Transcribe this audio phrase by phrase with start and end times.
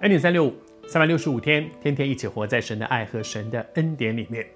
[0.00, 0.52] 恩典三六五，
[0.86, 4.46] 三百六十五天，天天一起活在神的爱和神的恩典里面。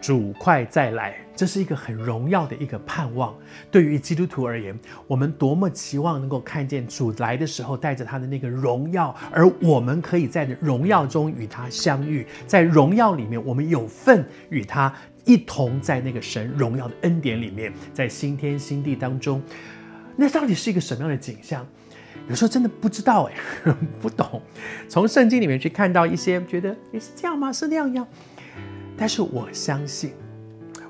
[0.00, 3.36] 主快再来，这是一个很荣耀的一个盼望。
[3.72, 14.94] 对于基督徒而言，我们多么期望能够看见主来的时候带着他的那个荣耀，而我们可以在荣耀中与他相遇，在荣耀里面，我们有份与他
[15.24, 19.42] 一同在那个神荣耀的恩典里面，在新天新地当中。
[20.14, 21.66] 那到底是一个什么样的景象？
[22.28, 23.34] 有时候真的不知道哎，
[24.00, 24.40] 不懂。
[24.88, 27.52] 从圣经里面去看到一些，觉得也是这样吗？
[27.52, 28.06] 是那样样？
[28.96, 30.12] 但是我相信，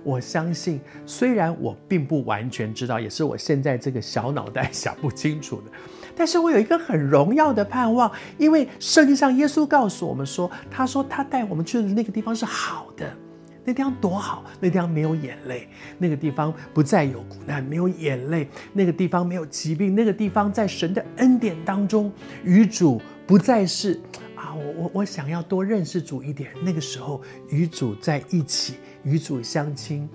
[0.02, 5.70] 我相信，虽然我并不完全知道，也是我现在这个小脑袋想不清楚的，
[6.14, 13.16] 但是我有一个很荣耀的盼望，因为圣经上耶稣告诉我们说，他说他带我们去的那个地方是好的，
[13.64, 15.68] 那地方多好，那地方没有眼泪，
[15.98, 22.12] 那个地方不再有苦难，没有眼泪，那个地方没有疾病，那个地方在神的恩典当中，
[22.44, 24.00] 与主不再是。
[24.34, 26.50] 啊，我我我想要多认识主一点。
[26.64, 28.74] 那个时候与主在一起，
[29.04, 30.08] 与主相亲，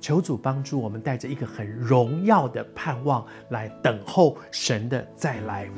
[0.00, 5.68] 求主帮助我们，带着一个很荣耀的盼望来等候神的再来。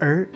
[0.00, 0.28] 而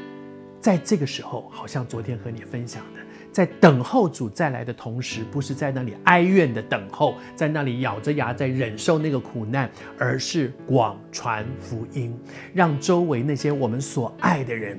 [0.61, 3.01] 在这个时候，好像昨天和你分享的，
[3.33, 12.15] 在等候主再来的同时，不是在那里哀怨的等候，在那里咬着牙在忍受那个苦难，而是广传福音，
[12.53, 14.79] 让周围那些我们所爱的人。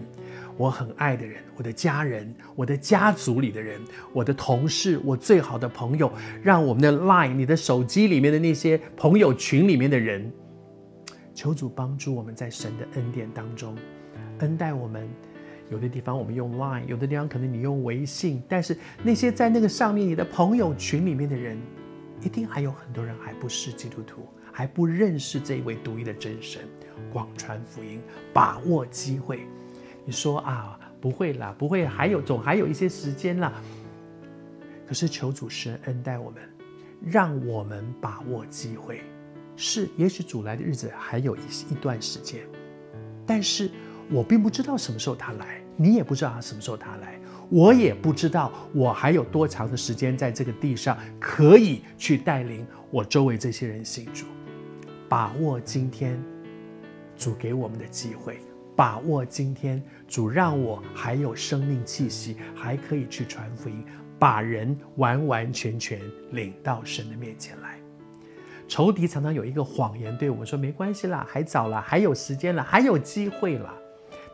[0.56, 3.82] 我很爱的人，我的家人，我的家族里的人，
[4.14, 10.32] 我的同事，我最好的朋友，让我们的 Line，你的手机里面的那些朋友群里面的人，
[11.34, 13.76] 求主帮助我们在神的恩典当中
[14.42, 15.10] 恩待我们。
[15.70, 21.58] 有的地方我们用 Line，有的地方可能你用微信，但是那些在那个上面你的朋友群里面的人，
[22.22, 26.62] 一定还有很多人还不是基督徒，还不认识这一位独一的真神。
[27.12, 28.00] 广传福音，
[28.32, 29.48] 把握机会。
[30.06, 33.52] 你说啊，不会啦，不会，还有总还有一些时间啦。
[34.88, 36.44] 可是求主施恩待我们，
[37.02, 39.02] 让我们把握机会。
[39.56, 41.40] 是，也许主来的日子还有一
[41.72, 42.42] 一段时间，
[43.26, 43.72] 但是
[44.12, 47.20] 我并不知道什么时候他来，你也不知道他什么时候他来，
[47.50, 54.26] 我也不知道我还有多长的时间在这个地上可以去带领我周围这些人信主。
[55.10, 56.22] 把握今天
[57.16, 58.40] 主给我们的机会。
[58.76, 63.86] 把握今天，主让我还有生命气息，还可以去传福音，
[64.18, 66.02] 把人完完全全
[66.32, 67.78] 领到神的面前来。
[68.68, 73.72] 仇敌常常有一个谎言对我们说：“没关系啦，还早啦，还有时间啦，还有机会啦。”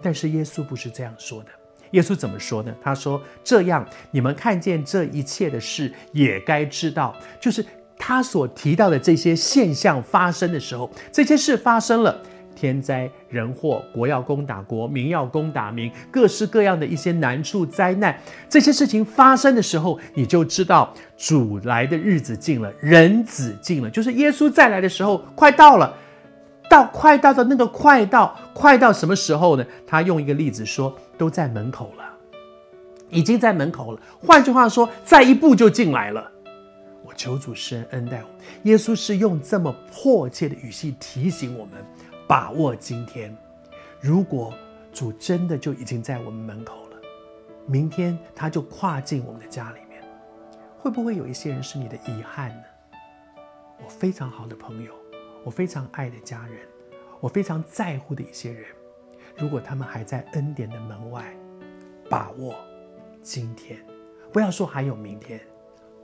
[0.02, 1.50] 但是耶稣不是这样说的。
[1.92, 2.74] 耶稣怎么说呢？
[2.82, 7.66] 他说：“这样，你们看见这一切的事，也该知道，就是
[7.98, 12.22] 他所提到的这些现象发生的时候，这些事发生了。”
[12.56, 25.96] 天灾人祸，国要攻打国，民要攻打民，各式各样的一些难处灾难，这些事情发生的时候，你就知道主来的日子近了，人子近了，就是耶稣再来的时候快到了，
[26.69, 29.66] 到快到的那个快到，快到什么时候呢？
[29.88, 32.03] 他用一个例子说，都在门口了，
[33.09, 34.00] 已经在门口了。
[34.25, 36.31] 换句话说，再一步就进来了。
[37.03, 38.29] 我求主施恩恩待我，
[38.63, 41.74] 耶稣是用这么迫切的语气提醒我们。
[42.28, 43.35] 把握今天，
[44.00, 44.53] 如果
[44.94, 46.97] 主真的就已经在我们门口了，
[47.66, 50.00] 明天他就跨进我们的家里面，
[50.78, 52.63] 会不会有一些人是你的遗憾呢？
[53.84, 54.94] 我非常好的朋友，
[55.44, 56.68] 我非常爱的家人，
[57.20, 58.66] 我非常在乎的一些人，
[59.38, 61.36] 如果他们还在恩典的门外，
[62.10, 62.56] 把握
[63.22, 63.80] 今天，
[64.32, 65.40] 不要说还有明天，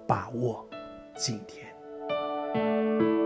[0.08, 0.68] 把握
[1.16, 3.25] 今天。